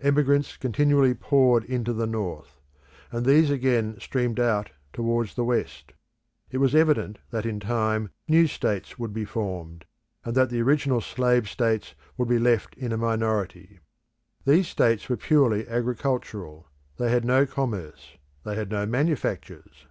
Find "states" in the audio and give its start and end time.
8.46-8.96, 11.48-11.96, 14.68-15.08